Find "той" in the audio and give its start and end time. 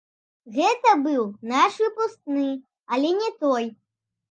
3.45-3.71